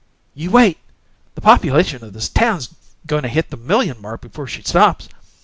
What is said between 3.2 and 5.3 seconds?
to hit the million mark before she stops."...